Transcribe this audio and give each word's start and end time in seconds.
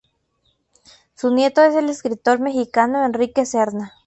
Su 1.13 1.29
nieto 1.31 1.61
es 1.63 1.75
el 1.75 1.87
escritor 1.87 2.39
mexicano 2.39 3.05
Enrique 3.05 3.45
Serna. 3.45 3.93